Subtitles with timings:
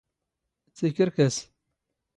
[0.77, 1.35] ⵜⵉⴽⵔⴽⴰⵙ.